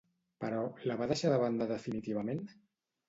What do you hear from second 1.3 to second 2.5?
de banda definitivament?